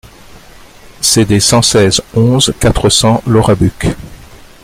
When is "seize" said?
1.61-2.01